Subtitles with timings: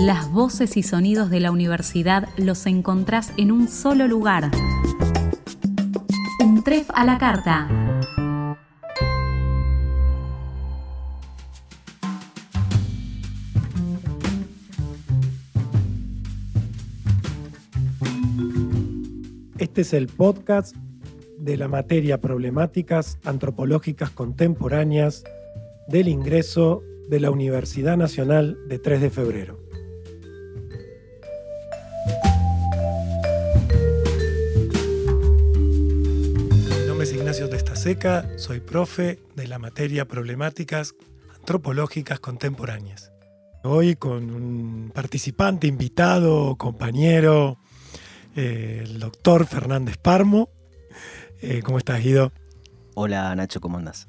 [0.00, 4.50] Las voces y sonidos de la universidad los encontrás en un solo lugar.
[6.42, 7.68] Un tref a la carta.
[19.58, 20.74] Este es el podcast
[21.38, 25.24] de la materia Problemáticas Antropológicas Contemporáneas
[25.88, 29.69] del ingreso de la Universidad Nacional de 3 de Febrero.
[37.80, 40.94] Testaseca, soy profe de la materia Problemáticas
[41.38, 43.10] Antropológicas Contemporáneas.
[43.62, 47.56] Hoy con un participante, invitado, compañero,
[48.36, 50.50] eh, el doctor Fernández Parmo.
[51.40, 52.32] Eh, ¿Cómo estás, Guido?
[52.94, 54.08] Hola, Nacho, ¿cómo andas?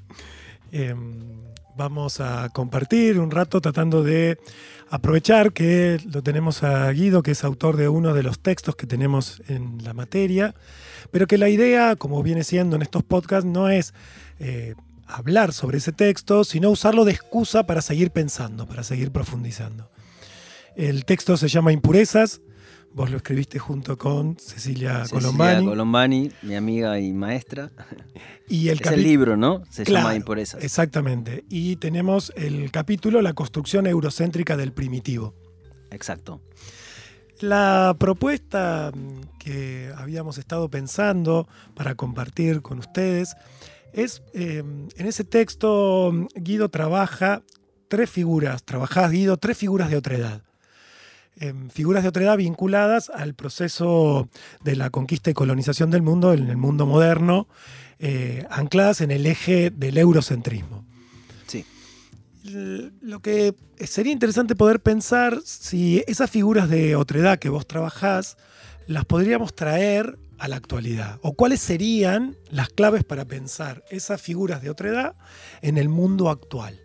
[0.70, 4.38] Em, vamos a compartir un rato tratando de
[4.90, 8.86] aprovechar que lo tenemos a Guido, que es autor de uno de los textos que
[8.86, 10.54] tenemos en la materia,
[11.10, 13.94] pero que la idea, como viene siendo en estos podcasts, no es
[14.38, 14.74] eh,
[15.06, 19.90] hablar sobre ese texto, sino usarlo de excusa para seguir pensando, para seguir profundizando.
[20.76, 22.40] El texto se llama Impurezas,
[22.94, 25.64] Vos lo escribiste junto con Cecilia, Colombani.
[25.64, 27.70] Colombani, mi amiga y maestra.
[28.48, 29.62] Y el es el libro, ¿no?
[29.70, 30.62] Se llama Impurezas.
[30.62, 31.44] Exactamente.
[31.48, 35.34] Y tenemos el capítulo La construcción eurocéntrica del primitivo.
[35.90, 36.42] Exacto.
[37.40, 38.92] La propuesta
[39.38, 43.34] que habíamos estado pensando para compartir con ustedes
[43.94, 47.42] es, eh, en ese texto Guido trabaja
[47.88, 50.42] tres figuras, trabajás Guido tres figuras de otra edad
[51.70, 54.28] figuras de otredad vinculadas al proceso
[54.62, 57.48] de la conquista y colonización del mundo en el mundo moderno,
[57.98, 60.84] eh, ancladas en el eje del eurocentrismo.
[61.46, 61.64] Sí.
[62.44, 68.36] Lo que sería interesante poder pensar si esas figuras de otredad que vos trabajás
[68.86, 71.20] las podríamos traer a la actualidad?
[71.22, 75.14] ¿O cuáles serían las claves para pensar esas figuras de otredad
[75.62, 76.80] en el mundo actual?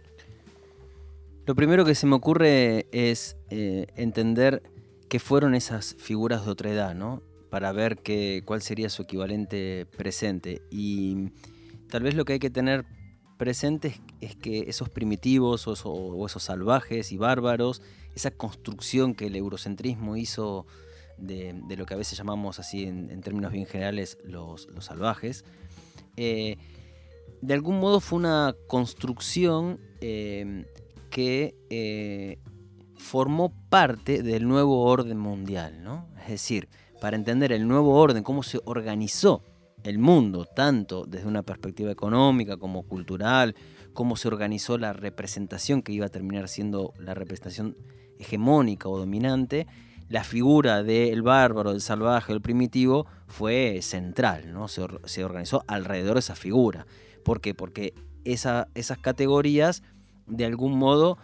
[1.48, 4.64] Lo primero que se me ocurre es eh, entender
[5.08, 7.24] qué fueron esas figuras de otra edad, ¿no?
[7.50, 10.62] Para ver qué, cuál sería su equivalente presente.
[10.70, 11.30] Y
[11.90, 12.86] tal vez lo que hay que tener
[13.38, 17.82] presente es, que esos primitivos o, esos salvajes y bárbaros,
[18.14, 20.66] esa construcción que el eurocentrismo hizo
[21.18, 25.46] de, lo que a veces llamamos así en, términos bien generales los, salvajes,
[26.18, 26.58] eh,
[27.42, 30.66] de algún modo fue una construcción eh,
[31.10, 32.40] que eh,
[32.96, 36.08] formó parte del nuevo orden mundial, ¿no?
[36.22, 36.70] Es decir,
[37.00, 39.44] para entender el nuevo orden, cómo se organizó
[39.84, 43.56] el mundo, tanto desde una perspectiva económica como cultural,
[43.94, 47.78] cómo se organizó la representación que iba a terminar siendo la representación
[48.20, 49.68] hegemónica o dominante,
[50.10, 54.68] la figura del bárbaro, del salvaje, del primitivo fue central, ¿no?
[54.68, 56.88] Se, organizó alrededor de esa figura.
[57.24, 57.54] ¿Por qué?
[57.54, 57.94] Porque
[58.24, 58.68] esas
[59.02, 59.84] categorías
[60.28, 61.18] de algún modo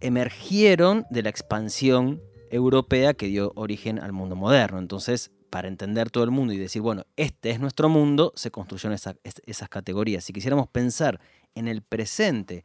[0.00, 2.20] emergieron de la expansión
[2.50, 4.78] europea que dio origen al mundo moderno.
[4.78, 8.94] Entonces, para entender todo el mundo y decir, bueno, este es nuestro mundo, se construyeron
[8.94, 10.24] esas categorías.
[10.24, 11.20] Si quisiéramos pensar
[11.54, 12.64] en el presente,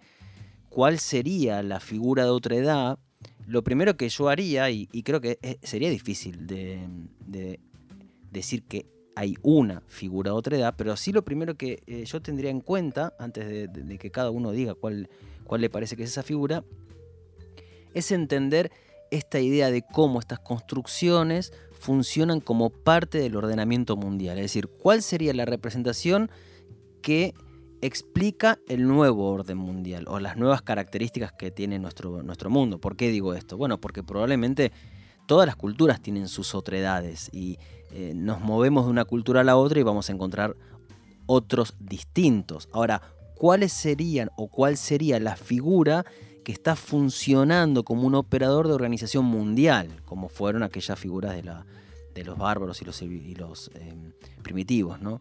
[0.70, 3.00] cuál sería la figura de otra edad,
[3.48, 7.60] lo primero que yo haría, y, creo que sería difícil de,
[8.32, 8.86] decir que
[9.16, 12.60] hay una figura de otra edad, pero sí lo primero que eh, yo tendría en
[12.60, 15.10] cuenta, antes de que cada uno diga cuál
[15.46, 16.64] cuál le parece que es esa figura,
[17.94, 18.72] es entender
[19.12, 24.38] esta idea de cómo estas construcciones funcionan como parte del ordenamiento mundial.
[24.38, 26.30] Es decir, cuál sería la representación
[27.02, 27.34] que
[27.82, 32.80] explica el nuevo orden mundial o las nuevas características que tiene nuestro, nuestro mundo.
[32.80, 33.58] ¿Por qué digo esto?
[33.58, 34.72] Bueno, porque probablemente
[35.28, 37.58] todas las culturas tienen sus otredades y
[37.92, 40.56] eh, nos movemos de una cultura a la otra y vamos a encontrar
[41.28, 42.70] otros distintos.
[42.72, 43.02] Ahora,
[43.36, 46.06] cuáles serían o cuál sería la figura
[46.44, 52.38] que está funcionando como un operador de organización mundial, como fueron aquellas figuras de, los
[52.38, 55.02] bárbaros y los, em, primitivos.
[55.02, 55.20] ¿no?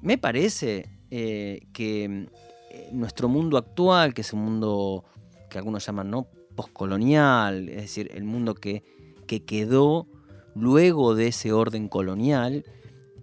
[0.00, 2.28] Me parece eh, que
[2.70, 5.04] eh, nuestro mundo actual, que es un mundo
[5.50, 6.28] que algunos llaman ¿no?
[6.54, 8.84] postcolonial, es decir, el mundo que,
[9.26, 10.06] que quedó
[10.54, 12.64] luego de ese orden colonial,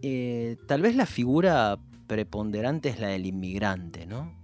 [0.01, 1.77] eh, tal vez la figura
[2.07, 4.35] preponderante es la del inmigrante, ¿no?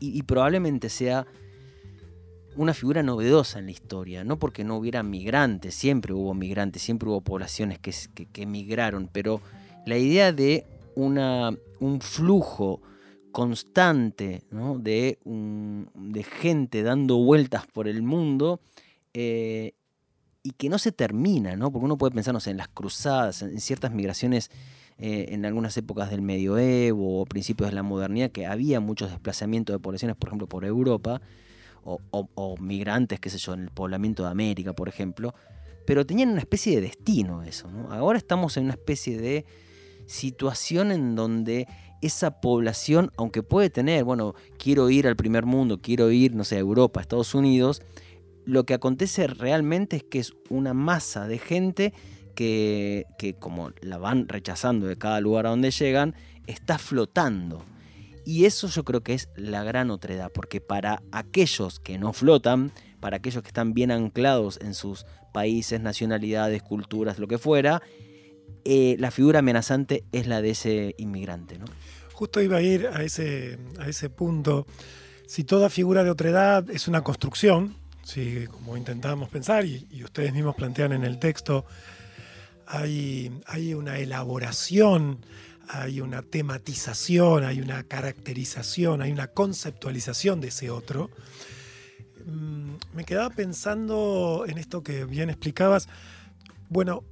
[0.00, 1.26] Y, probablemente sea
[2.56, 7.08] una figura novedosa en la historia, no porque no hubiera migrantes, siempre hubo migrantes, siempre
[7.08, 7.94] hubo poblaciones que,
[8.32, 9.40] que, emigraron, pero
[9.86, 10.66] la idea de
[10.96, 12.82] una, un flujo
[13.30, 15.18] constante de,
[15.94, 18.60] de gente dando vueltas por el mundo
[19.14, 19.74] eh,
[20.42, 21.70] y que no se termina, ¿no?
[21.70, 24.50] Porque uno puede pensar, en las cruzadas, en ciertas migraciones
[24.98, 29.74] eh, en algunas épocas del medioevo o principios de la modernidad, que había muchos desplazamientos
[29.74, 31.20] de poblaciones, por ejemplo, por Europa,
[31.84, 35.34] o, migrantes, qué sé yo, en el poblamiento de América, por ejemplo,
[35.86, 37.68] pero tenían una especie de destino eso.
[37.90, 39.46] Ahora estamos en una especie de
[40.06, 41.66] situación en donde
[42.02, 46.56] esa población, aunque puede tener, bueno, quiero ir al primer mundo, quiero ir, no sé,
[46.56, 47.82] a Europa, a Estados Unidos,
[48.44, 51.92] lo que acontece realmente es que es una masa de gente
[52.38, 56.14] que, como la van rechazando de cada lugar a donde llegan,
[56.46, 57.64] está flotando.
[58.24, 62.70] Y eso yo creo que es la gran otredad, porque para aquellos que no flotan,
[63.00, 67.82] para aquellos que están bien anclados en sus países, nacionalidades, culturas, lo que fuera,
[68.64, 71.58] eh, la figura amenazante es la de ese inmigrante.
[71.58, 71.64] ¿no?
[72.12, 74.66] Justo iba a ir a ese, a ese punto.
[75.26, 77.74] Si toda figura de otredad es una construcción,
[78.04, 81.66] si, como intentábamos pensar y, ustedes mismos plantean en el texto,
[82.68, 85.18] hay, una elaboración,
[85.68, 91.10] hay una tematización, hay una caracterización, hay una conceptualización de ese otro.
[92.26, 95.88] Mm, me quedaba pensando en esto que bien explicabas.
[96.68, 97.04] Bueno,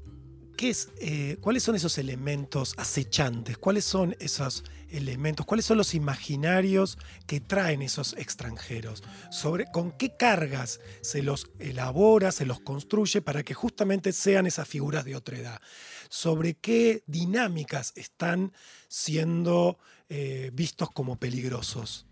[0.59, 3.59] es, eh, ¿cuáles son esos elementos acechantes?
[3.59, 5.47] ¿Cuáles son esos elementos?
[5.47, 9.03] ¿Cuáles son los imaginarios que traen esos extranjeros?
[9.31, 14.69] Sobre, ¿Con qué cargas se los elabora, se los construye para que justamente sean esas
[14.69, 15.61] figuras de otra edad?
[16.09, 18.53] ¿Sobre qué dinámicas están
[18.89, 19.79] siendo
[20.09, 22.07] eh, vistos como peligrosos?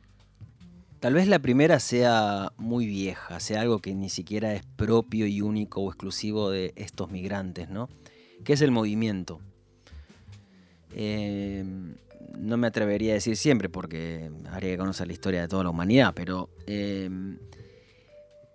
[1.04, 5.42] Tal vez la primera sea muy vieja, sea algo que ni siquiera es propio y
[5.42, 7.90] único o exclusivo de estos migrantes, ¿no?
[8.42, 9.40] ¿Qué es el movimiento?
[10.94, 11.96] Em,
[12.38, 15.70] no me atrevería a decir siempre porque habría que conocer la historia de toda la
[15.70, 17.38] humanidad, pero em,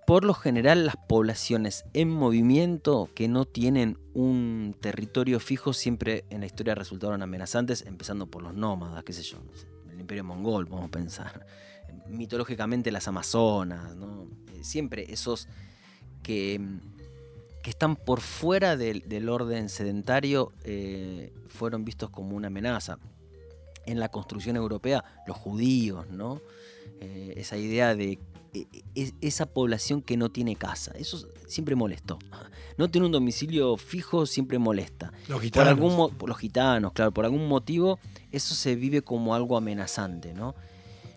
[0.06, 6.42] por lo general las poblaciones en movimiento que no tienen un territorio fijo siempre en
[6.42, 9.38] la historia resultaron amenazantes, empezando por los nómadas, qué sé yo,
[9.92, 11.46] el imperio mongol, podemos pensar,
[12.10, 13.96] mitológicamente las amazonas,
[14.54, 15.48] eh, siempre esos
[16.24, 16.80] que em,
[17.62, 23.00] que están por fuera del, orden sedentario eh, fueron vistos como una amenaza.
[23.86, 26.42] En la construcción europea, los judíos, ¿no?
[27.02, 28.20] Eh, esa idea de
[28.54, 32.20] e, e, esa población que no tiene casa, eso siempre molestó.
[32.78, 35.12] No tener un domicilio fijo siempre molesta.
[35.28, 35.80] Los gitanos.
[35.80, 38.00] Por algún, los gitanos, claro, por algún motivo
[38.32, 40.56] eso se vive como algo amenazante, ¿no?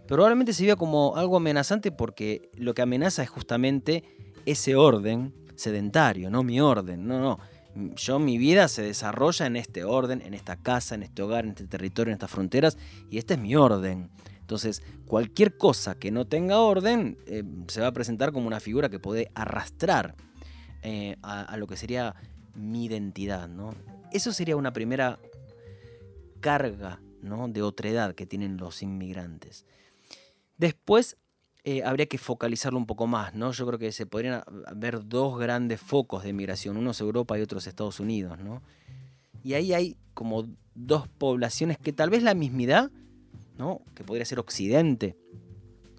[0.06, 4.04] Probablemente se vive como algo amenazante porque lo que amenaza es justamente
[4.44, 7.38] ese orden sedentario, no mi orden, no, no.
[7.96, 11.50] Yo mi vida se desarrolla en este orden, en esta casa, en este hogar, en
[11.50, 12.76] este territorio, en estas fronteras,
[13.10, 14.10] y este es mi orden.
[14.40, 18.90] Entonces, cualquier cosa que no tenga orden eh, se va a presentar como una figura
[18.90, 20.14] que puede arrastrar
[20.82, 22.14] eh, a, lo que sería
[22.54, 23.48] mi identidad.
[23.48, 23.74] ¿no?
[24.12, 25.18] Eso sería una primera
[26.40, 27.48] carga ¿no?
[27.48, 29.64] de otredad que tienen los inmigrantes.
[30.58, 31.16] Después
[31.64, 33.52] eh, habría que focalizarlo un poco más, ¿no?
[33.52, 34.42] Yo creo que se podrían
[34.74, 38.62] ver dos grandes focos de migración, unos Europa y otros Estados Unidos, ¿no?
[39.44, 42.90] Y ahí hay como dos poblaciones que tal vez la mismidad,
[43.58, 43.80] ¿no?
[43.94, 45.16] Que podría ser Occidente,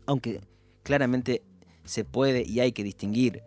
[0.05, 0.41] aunque
[0.83, 1.43] claramente
[1.85, 3.43] se puede y hay que distinguir.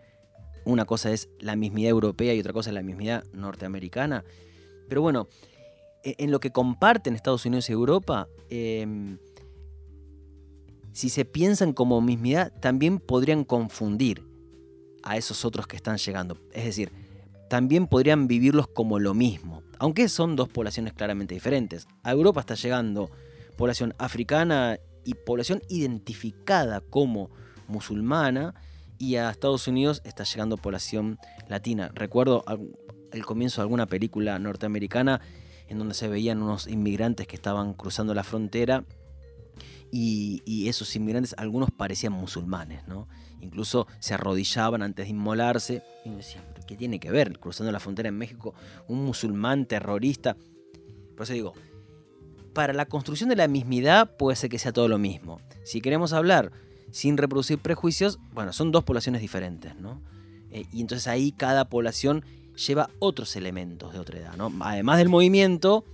[0.64, 4.24] Una cosa es la mismidad europea y otra cosa es la mismidad norteamericana.
[4.88, 5.28] Pero bueno,
[6.02, 9.18] e-, en lo que comparten Estados Unidos y Europa, em,
[10.96, 14.26] si se piensan como mismidad, también podrían confundir
[15.02, 16.38] a esos otros que están llegando.
[16.54, 16.90] Es decir,
[17.50, 21.86] también podrían vivirlos como lo mismo, aunque son dos poblaciones claramente diferentes.
[22.02, 23.10] A Europa está llegando
[23.58, 27.28] población africana y población identificada como
[27.68, 28.54] musulmana,
[28.96, 31.90] y a Estados Unidos está llegando población latina.
[31.94, 32.42] Recuerdo
[33.12, 35.20] el comienzo de alguna película norteamericana
[35.68, 38.86] en donde se veían unos inmigrantes que estaban cruzando la frontera
[39.90, 43.08] y, esos inmigrantes, algunos parecían musulmanes, ¿no?
[43.40, 45.82] Incluso se arrodillaban antes de inmolarse.
[46.04, 48.54] Y uno decía, ¿qué tiene que ver cruzando la frontera en México
[48.88, 50.36] un musulmán terrorista?
[51.14, 51.54] Por eso digo,
[52.52, 55.40] para la construcción de la mismidad puede ser que sea todo lo mismo.
[55.64, 56.52] Si queremos hablar
[56.90, 60.00] sin reproducir prejuicios, bueno, son dos poblaciones diferentes, ¿no?
[60.50, 62.24] Eh, y entonces ahí cada población
[62.54, 64.52] lleva otros elementos de otra edad, ¿no?
[64.60, 65.84] Además del movimiento,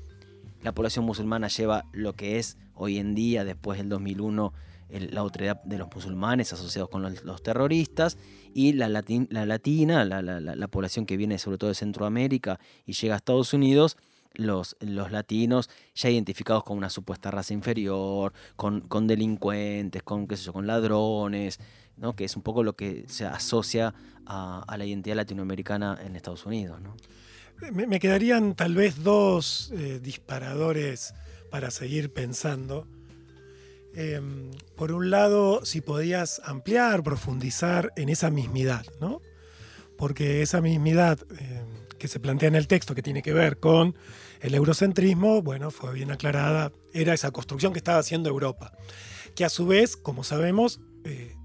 [0.62, 4.52] la población musulmana lleva lo que es hoy en día, después del 2001,
[4.88, 8.18] la autoridad de los musulmanes asociados con los, terroristas,
[8.54, 13.16] y la, la latina, la, población que viene sobre todo de Centroamérica y llega a
[13.16, 13.96] Estados Unidos,
[14.34, 20.52] los, latinos ya identificados con una supuesta raza inferior, con, delincuentes, con, qué sé yo,
[20.52, 21.58] con ladrones,
[22.16, 23.94] que es un poco lo que se asocia
[24.26, 26.80] a, la identidad latinoamericana en Estados Unidos.
[27.70, 31.14] Me, quedarían tal vez dos eh, disparadores
[31.50, 32.88] para seguir pensando.
[33.94, 39.20] Em, por un lado, si podías ampliar, profundizar en esa mismidad, ¿no?
[39.96, 41.66] Porque esa mismidad em,
[41.98, 43.94] que se plantea en el texto, que tiene que ver con
[44.40, 48.72] el eurocentrismo, bueno, fue bien aclarada, era esa construcción que estaba haciendo Europa,
[49.36, 51.36] que a su vez, como sabemos, eh,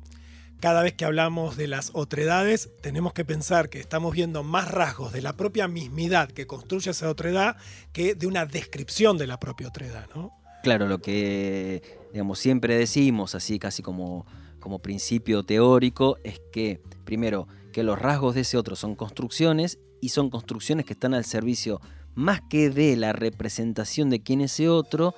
[0.60, 5.14] cada vez que hablamos de las otredades, tenemos que pensar que estamos viendo más rasgos
[5.14, 7.58] de la propia mismidad que construye esa otredad
[7.94, 10.32] que de una descripción de la propia otredad, ¿no?
[10.64, 14.26] Claro, lo que digamos, siempre decimos, así casi como,
[14.60, 20.10] como principio teórico, es que, primero, que los rasgos de ese otro son construcciones y
[20.10, 21.80] son construcciones que están al servicio
[22.16, 25.14] más que de la representación de quién es ese otro,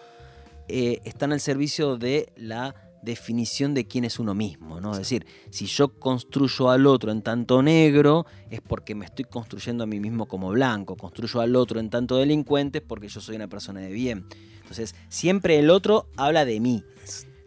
[0.68, 4.92] eh, están al servicio de la definición de quién es uno mismo, ¿no?
[4.92, 9.84] Es decir, si yo construyo al otro en tanto negro, es porque me estoy construyendo
[9.84, 13.36] a mí mismo como blanco, construyo al otro en tanto delincuente, es porque yo soy
[13.36, 14.26] una persona de bien.
[14.62, 16.84] Entonces, siempre el otro habla de mí.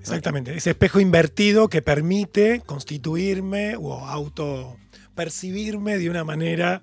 [0.01, 4.77] Exactamente, ese espejo invertido que permite constituirme o auto
[5.15, 6.83] percibirme de una manera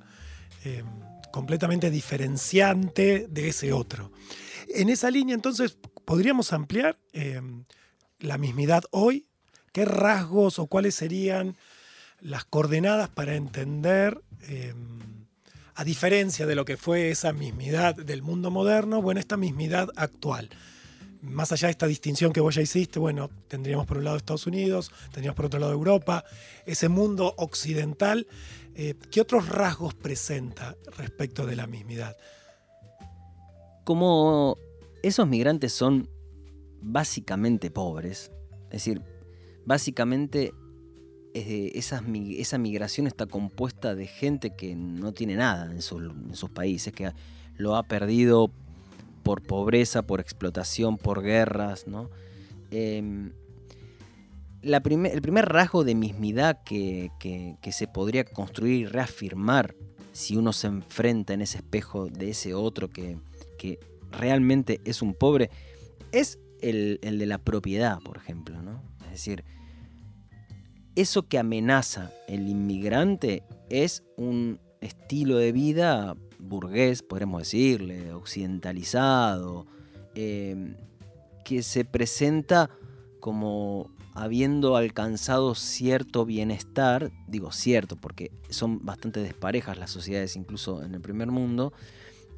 [0.63, 0.83] eh,
[1.31, 4.11] completamente diferenciante de ese otro.
[4.73, 7.41] En esa línea, entonces, podríamos ampliar eh,
[8.19, 9.25] la mismidad hoy.
[9.71, 11.55] ¿Qué rasgos o cuáles serían
[12.21, 14.73] las coordenadas para entender eh,
[15.79, 20.49] a diferencia de lo que fue esa mismidad del mundo moderno, bueno, esta mismidad actual.
[21.21, 24.45] Más allá de esta distinción que vos ya hiciste, bueno, tendríamos por un lado Estados
[24.45, 26.25] Unidos, tendríamos por otro lado Europa,
[26.65, 28.27] ese mundo occidental,
[28.75, 32.17] eh, ¿qué otros rasgos presenta respecto de la mismidad?
[33.85, 34.57] Como
[35.01, 36.09] esos migrantes son
[36.81, 38.31] básicamente pobres,
[38.65, 39.01] es decir,
[39.65, 40.53] básicamente
[41.33, 42.03] esa,
[42.38, 47.12] esa, migración está compuesta de gente que no tiene nada en, sus países, que
[47.55, 48.51] lo ha perdido
[49.24, 51.88] por pobreza, por explotación, por guerras.
[51.88, 52.09] ¿no?
[52.71, 53.31] Em,
[54.62, 57.12] el primer rasgo de mismidad que,
[57.71, 59.75] se podría construir y reafirmar
[60.12, 63.19] si uno se enfrenta en ese espejo de ese otro que,
[64.12, 65.51] realmente es un pobre,
[66.12, 68.62] es el, de la propiedad, por ejemplo.
[68.62, 68.82] ¿no?
[69.06, 69.44] Es decir,
[70.96, 79.66] eso que amenaza el inmigrante es un estilo de vida burgués, podremos decirle, occidentalizado,
[80.16, 80.75] em,
[81.44, 82.70] que se presenta
[83.20, 90.96] como habiendo alcanzado cierto bienestar, digo cierto porque son bastante desparejas las sociedades incluso en
[90.96, 91.74] el primer mundo,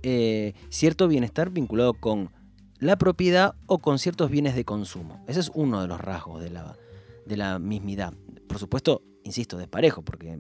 [0.04, 2.30] eh, cierto bienestar vinculado con
[2.82, 5.24] la propiedad o con ciertos bienes de consumo.
[5.28, 6.76] Ese es uno de los rasgos de la,
[7.26, 8.14] de la mismidad
[8.52, 10.38] por supuesto, insisto, desparejo, porque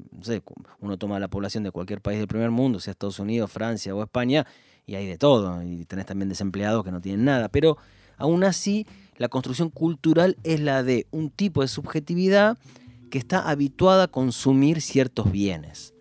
[0.79, 4.03] uno toma la población de cualquier país del primer mundo, sea Estados Unidos, Francia o
[4.03, 4.45] España,
[4.85, 7.77] y hay de todo, y tenés también desempleados que no tienen nada, pero
[8.17, 12.57] aún así la construcción cultural es la de un tipo de subjetividad
[13.09, 15.93] que está habituada a consumir ciertos bienes,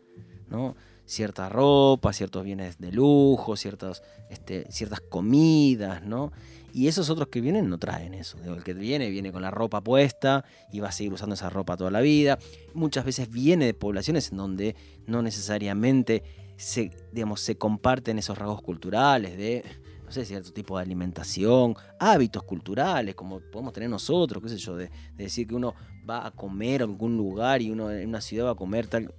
[0.48, 0.74] ¿no?
[1.10, 6.30] Cierta ropa, ciertos bienes de lujo, ciertas, este, ciertas comidas, ¿no?
[6.72, 8.38] Y esos otros que vienen no traen eso.
[8.44, 11.76] el que viene viene con la ropa puesta y va a seguir usando esa ropa
[11.76, 12.38] toda la vida.
[12.74, 14.76] Muchas veces viene de poblaciones en donde
[15.08, 16.22] no necesariamente
[16.56, 19.64] se, digamos, se comparten esos rasgos culturales de,
[20.04, 24.76] no sé, cierto tipo de alimentación, hábitos culturales, como podemos tener nosotros, qué sé yo,
[24.76, 25.74] de, decir que uno
[26.08, 29.12] va a comer a algún lugar y uno en una ciudad va a comer tal...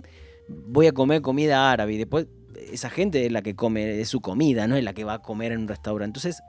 [0.67, 2.27] Voy a comer comida árabe y después
[2.71, 5.51] esa gente es la que come, su comida, no es la que va a comer
[5.51, 6.19] en un restaurante.
[6.19, 6.41] Entonces,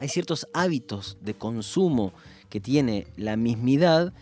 [0.00, 2.12] hay ciertos hábitos de consumo
[2.48, 4.12] que tiene la mismidad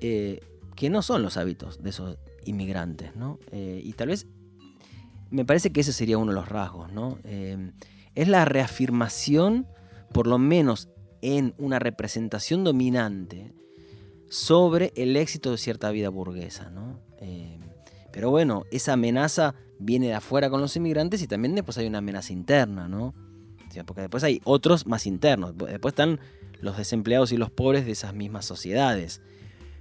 [0.00, 0.40] eh,
[0.76, 3.38] que no son los hábitos de esos inmigrantes, ¿no?
[3.52, 4.26] Eh, y tal vez
[5.30, 7.18] me parece que ese sería uno de los rasgos, ¿no?
[7.24, 7.72] Eh,
[8.14, 9.66] es la reafirmación,
[10.12, 10.88] por lo menos
[11.20, 13.52] en una representación dominante,
[14.28, 17.00] sobre el éxito de cierta vida burguesa, ¿no?
[18.14, 21.98] Pero bueno, esa amenaza viene de afuera con los inmigrantes y también después hay una
[21.98, 23.12] amenaza interna, ¿no?
[23.84, 25.52] porque después hay otros más internos.
[25.58, 26.20] Después están
[26.60, 29.20] los desempleados y los pobres de esas mismas sociedades,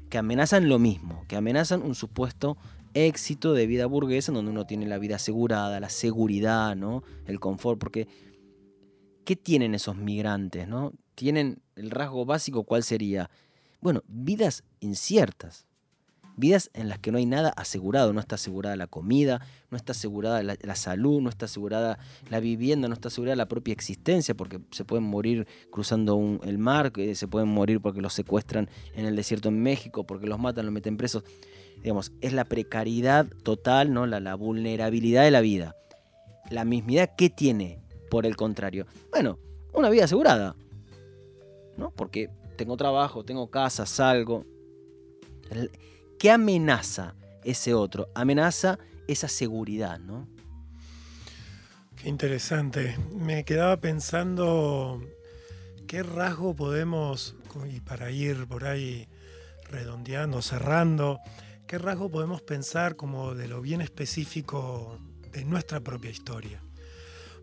[0.10, 2.58] que amenazan lo mismo, que amenazan un supuesto
[2.96, 7.04] éxito de vida burguesa en donde uno tiene la vida asegurada, la seguridad, ¿no?
[7.28, 8.08] el confort, porque
[9.26, 10.68] ¿qué tienen esos migrantes?
[10.68, 10.92] ¿no?
[11.14, 13.30] Tienen el rasgo básico, ¿cuál sería?
[13.80, 15.68] Bueno, vidas inciertas.
[16.36, 19.92] Vidas en las que no hay nada asegurado, no está asegurada la comida, no está
[19.92, 22.00] asegurada la, salud, no está asegurada
[22.30, 26.92] la vivienda, no está asegurada la propia existencia, porque se pueden morir cruzando el mar,
[27.14, 30.74] se pueden morir porque los secuestran en el desierto en México, porque los matan, los
[30.74, 31.24] meten presos.
[31.82, 34.06] Digamos, es la precariedad total, ¿no?
[34.06, 35.76] la, vulnerabilidad de la vida.
[36.50, 37.80] La mismidad, ¿qué tiene?
[38.10, 38.86] Por el contrario.
[39.12, 39.40] Bueno,
[39.74, 40.56] una vida asegurada.
[41.78, 41.92] ¿no?
[41.92, 44.46] Porque tengo trabajo, tengo casa, salgo.
[46.24, 48.08] ¿Qué amenaza ese otro?
[48.16, 50.26] Amenaza esa seguridad, ¿no?
[52.02, 52.98] Qué interesante.
[53.14, 55.04] Me quedaba pensando
[55.86, 57.36] qué rasgo podemos,
[57.70, 59.10] y para ir por ahí
[59.70, 61.20] redondeando, cerrando,
[61.68, 64.98] qué rasgo podemos pensar como de lo bien específico
[65.34, 66.64] de nuestra propia historia.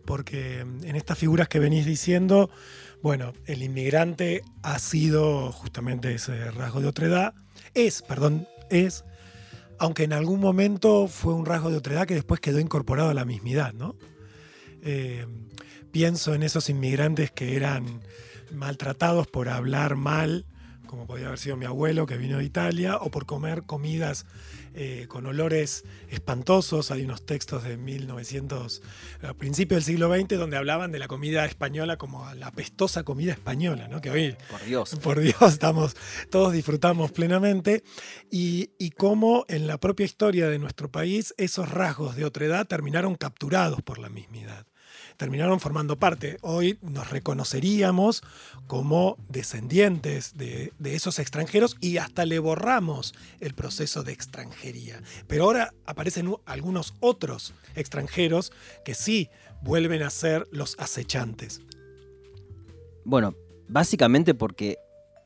[0.07, 2.49] Porque en estas figuras que venís diciendo,
[3.03, 7.35] bueno, el inmigrante ha sido justamente ese rasgo de otredad,
[7.75, 9.03] es, perdón, es,
[9.77, 13.25] aunque en algún momento fue un rasgo de otredad que después quedó incorporado a la
[13.25, 13.95] mismidad, ¿no?
[14.81, 15.27] Eh,
[15.91, 18.01] pienso en esos inmigrantes que eran
[18.51, 20.45] maltratados por hablar mal
[20.91, 24.25] como podía haber sido mi abuelo que vino de Italia, o por comer comidas
[24.73, 26.91] eh, con olores espantosos.
[26.91, 28.81] Hay unos textos de 1900,
[29.23, 33.31] a principios del siglo XX, donde hablaban de la comida española como la apestosa comida
[33.31, 34.01] española, ¿no?
[34.01, 35.95] que hoy, por Dios, por Dios estamos,
[36.29, 37.83] todos disfrutamos plenamente,
[38.29, 43.15] y, y cómo en la propia historia de nuestro país esos rasgos de otredad terminaron
[43.15, 44.67] capturados por la mismidad
[45.21, 46.39] terminaron formando parte.
[46.41, 48.23] Hoy nos reconoceríamos
[48.65, 54.99] como descendientes de, esos extranjeros y hasta le borramos el proceso de extranjería.
[55.27, 58.51] Pero ahora aparecen algunos otros extranjeros
[58.83, 59.29] que sí
[59.61, 61.61] vuelven a ser los acechantes.
[63.05, 63.35] Bueno,
[63.67, 64.79] básicamente porque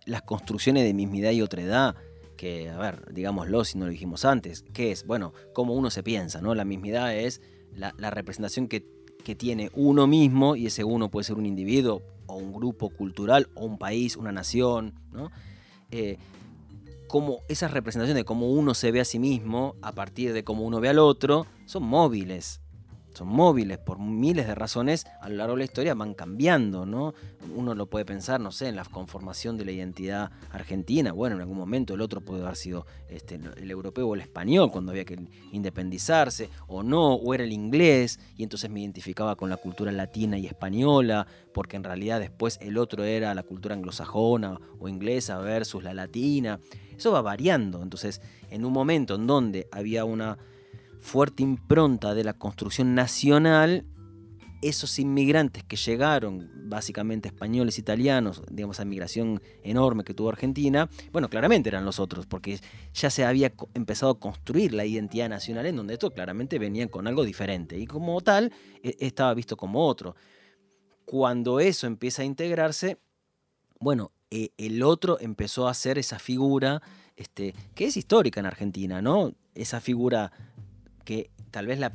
[0.06, 1.96] las construcciones de mismidad y otredad
[2.36, 5.06] que, a ver, digámoslo si no lo dijimos antes, ¿qué es?
[5.06, 6.54] Bueno, cómo uno se piensa, ¿no?
[6.54, 7.40] La mismidad es
[7.72, 8.95] la, la representación que
[9.26, 13.50] que tiene uno mismo, y ese uno puede ser un individuo o un grupo cultural
[13.56, 15.32] o un país, una nación, ¿no?
[15.92, 16.18] Eh,
[17.08, 20.64] como esas representaciones de cómo uno se ve a sí mismo a partir de cómo
[20.64, 22.62] uno ve al otro son móviles
[23.16, 27.14] son móviles por miles de razones a lo largo de la historia van cambiando, ¿no?
[27.56, 31.42] Uno lo puede pensar, no sé, en la conformación de la identidad argentina, bueno, en
[31.42, 35.06] algún momento el otro puede haber sido este, el europeo o el español cuando había
[35.06, 35.18] que
[35.52, 40.38] independizarse, o no, o era el inglés, y entonces me identificaba con la cultura latina
[40.38, 45.84] y española, porque en realidad después el otro era la cultura anglosajona o inglesa versus
[45.84, 46.60] la latina.
[46.98, 50.38] Eso va variando, entonces en un momento en donde había una
[51.02, 53.86] fuerte impronta de la construcción nacional,
[54.62, 61.30] esos inmigrantes que llegaron, básicamente españoles, italianos, digamos, esa migración enorme que tuvo Argentina, bueno,
[61.30, 62.60] claramente eran los otros, porque
[62.94, 67.08] ya se había empezado a construir la identidad nacional en donde esto claramente venían con
[67.08, 70.16] algo diferente y como tal e, estaba visto como otro.
[71.06, 72.98] Cuando eso empieza a integrarse,
[73.80, 76.82] bueno, e, el otro empezó a ser esa figura
[77.16, 79.34] este, que es histórica en Argentina, ¿no?
[79.54, 80.32] Esa figura
[81.06, 81.94] que tal vez la,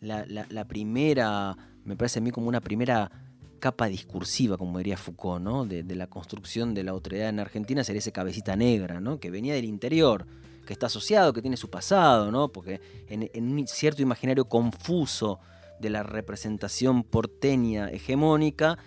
[0.00, 3.10] la, primera, me parece a mí como una primera
[3.58, 5.66] capa discursiva, como diría Foucault, ¿no?
[5.66, 9.20] de, la construcción de la autoridad en Argentina, sería ese cabecita negra, ¿no?
[9.20, 10.26] que venía del interior,
[10.66, 12.48] que está asociado, que tiene su pasado, ¿no?
[12.48, 15.40] porque en, un cierto imaginario confuso
[15.78, 18.78] de la representación porteña hegemónica,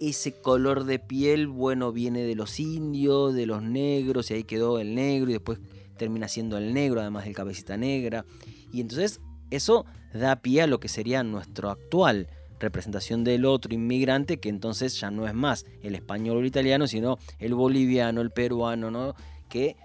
[0.00, 4.78] ese color de piel, bueno, viene de los indios, de los negros, y ahí quedó
[4.78, 5.58] el negro, y después
[5.96, 8.24] termina siendo el negro, además del cabecita negra.
[8.72, 12.28] Y entonces eso da pie a lo que sería nuestra actual
[12.58, 16.86] representación del otro inmigrante, que entonces ya no es más el español o el italiano,
[16.86, 19.14] sino el boliviano, el peruano, ¿no?
[19.48, 19.76] que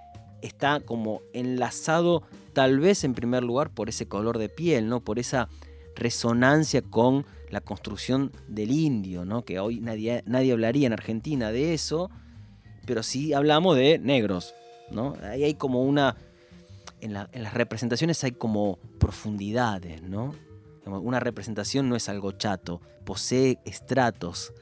[0.41, 5.01] está como enlazado tal vez en primer lugar por ese color de piel, ¿no?
[5.01, 5.49] por esa
[5.95, 9.43] resonancia con la construcción del indio, ¿no?
[9.43, 12.09] que hoy nadie, nadie hablaría en Argentina de eso,
[12.85, 14.55] pero sí hablamos de negros.
[14.91, 15.15] ¿No?
[15.21, 16.15] Ahí hay como una
[17.01, 20.33] en, las representaciones hay como profundidades, ¿no?
[20.85, 24.53] Una representación no es algo chato, posee estratos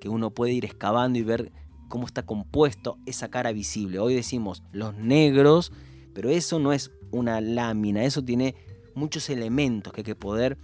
[0.00, 1.52] que uno puede ir excavando y ver
[1.88, 3.98] cómo está compuesto esa cara visible.
[3.98, 5.72] Hoy decimos los negros,
[6.14, 8.54] pero eso no es una lámina, eso tiene
[8.94, 10.58] muchos elementos que hay que poder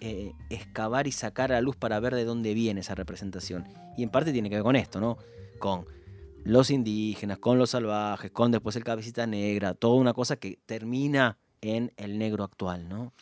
[0.00, 3.66] eh, excavar y sacar a la luz para ver de dónde viene esa representación.
[3.96, 5.18] Y en parte tiene que ver con esto, ¿no?
[5.58, 5.86] Con
[6.46, 11.38] los indígenas, con los salvajes, con después el cabecita negra, toda una cosa que termina
[11.60, 13.12] en el negro actual, ¿no?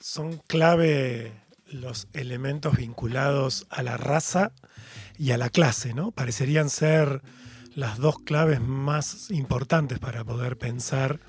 [0.00, 1.32] Son clave
[1.66, 4.52] los elementos vinculados a la raza
[5.16, 6.10] y a la clase, ¿no?
[6.10, 7.22] Parecerían ser
[7.76, 11.20] las dos claves más importantes para poder pensar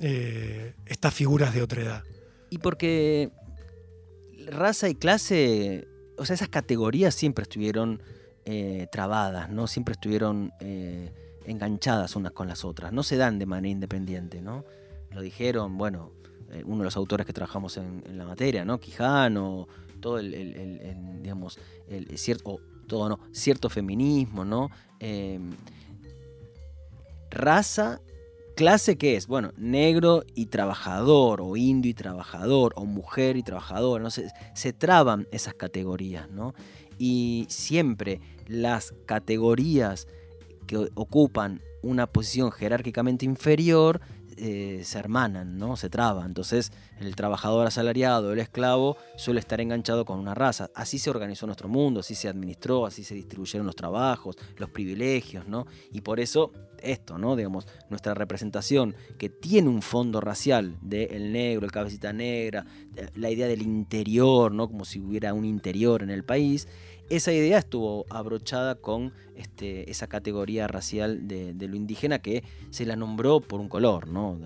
[0.00, 2.04] eh, estas figuras de otredad.
[2.48, 3.30] Y porque
[4.46, 8.02] raza y clase, o sea, esas categorías siempre estuvieron
[8.44, 9.66] eh, trabadas, ¿no?
[9.66, 11.10] Siempre estuvieron eh,
[11.44, 14.64] enganchadas unas con las otras, no se dan de manera independiente, ¿no?
[15.10, 16.12] Lo dijeron, bueno,
[16.64, 18.78] uno de los autores que trabajamos en, la materia, ¿no?
[18.78, 19.68] Quijano,
[20.00, 23.20] todo el, digamos, el cierto, todo, ¿no?
[23.32, 24.70] Cierto feminismo, ¿no?
[27.30, 28.00] raza
[28.54, 29.26] ¿Clase qué es?
[29.26, 34.10] Bueno, negro y trabajador, o indio y trabajador, o mujer y trabajador, ¿no?
[34.10, 36.54] se, se traban esas categorías, ¿no?
[37.04, 40.06] Y siempre las categorías
[40.68, 44.00] que ocupan una posición jerárquicamente inferior
[44.36, 45.76] eh, se hermanan, ¿no?
[45.76, 46.26] Se traban.
[46.26, 50.70] Entonces, el trabajador asalariado, el esclavo, suele estar enganchado con una raza.
[50.76, 55.48] Así se organizó nuestro mundo, así se administró, así se distribuyeron los trabajos, los privilegios,
[55.48, 55.66] ¿no?
[55.90, 57.36] Y por eso esto, ¿no?
[57.36, 62.64] Digamos, nuestra representación que tiene un fondo racial de el negro, el cabecita negra,
[62.96, 64.68] eh, la idea del interior, ¿no?
[64.68, 66.68] Como si hubiera un interior en el país.
[67.10, 72.96] Esa idea estuvo abrochada con este, esa categoría racial de, lo indígena que se la
[72.96, 74.38] nombró por un color, ¿no?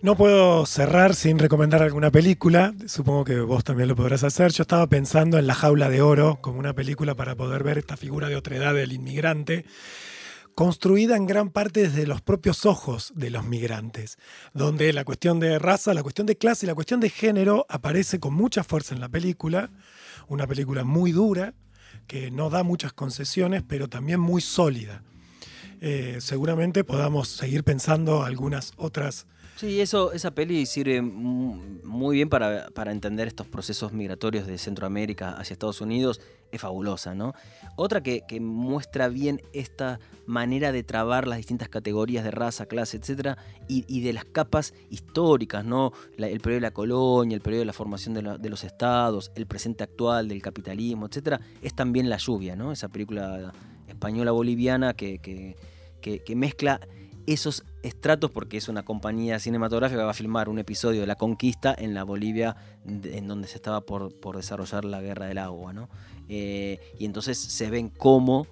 [0.00, 4.52] No puedo cerrar sin recomendar alguna película, supongo que vos también lo podrás hacer.
[4.52, 7.96] Yo estaba pensando en La Jaula de Oro como una película para poder ver esta
[7.96, 9.64] figura de otredad del inmigrante
[10.58, 14.18] construida en gran parte desde los propios ojos de los migrantes,
[14.54, 18.18] donde la cuestión de raza, la cuestión de clase y la cuestión de género aparece
[18.18, 19.70] con mucha fuerza en la película,
[20.26, 21.54] una película muy dura,
[22.08, 25.04] que no da muchas concesiones, pero también muy sólida.
[25.80, 32.68] Eh, seguramente podamos seguir pensando algunas otras Sí, eso, esa peli sirve muy bien para,
[32.92, 36.20] entender estos procesos migratorios de Centroamérica hacia Estados Unidos.
[36.52, 37.34] Es fabulosa, ¿no?
[37.74, 43.36] Otra que, muestra bien esta manera de trabar las distintas categorías de raza, clase, etcétera,
[43.66, 45.92] y, de las capas históricas, ¿no?
[46.16, 49.82] el periodo de la colonia, el periodo de la formación de, los estados, el presente
[49.82, 52.70] actual del capitalismo, etcétera, es también La Lluvia, ¿no?
[52.70, 53.52] Esa película
[53.88, 55.18] española boliviana que,
[56.00, 56.80] que mezcla
[57.26, 61.16] esos estratos porque es una compañía cinematográfica que va a filmar un episodio de La
[61.16, 65.72] Conquista en la Bolivia en donde se estaba por, desarrollar la Guerra del Agua.
[65.72, 65.88] ¿no?
[66.28, 68.46] Eh, y entonces se ven cómo,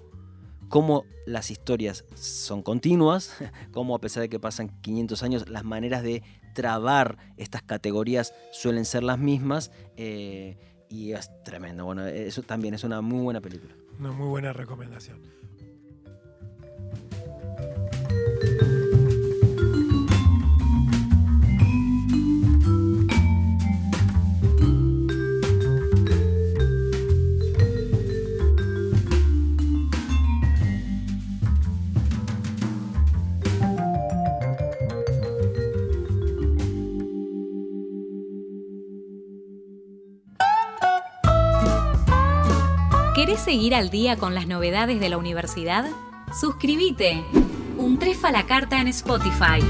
[0.69, 3.33] cómo las historias son continuas,
[3.71, 8.85] cómo a pesar de que pasan 500 años, las maneras de trabar estas categorías suelen
[8.85, 9.71] ser las mismas.
[9.97, 10.57] Eh,
[10.89, 11.85] y es tremendo.
[11.85, 13.75] Bueno, eso también es una muy buena película.
[13.99, 15.21] Una muy buena recomendación.
[43.47, 45.85] Seguir al día con las novedades de la universidad?
[46.37, 47.23] Suscríbete.
[47.77, 49.63] Un trefa la carta en Spotify.